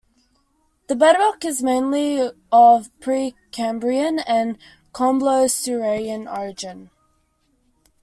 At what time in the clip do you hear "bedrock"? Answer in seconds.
0.95-1.45